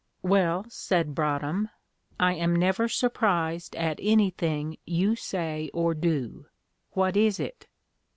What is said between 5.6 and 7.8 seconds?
or do; what is it?"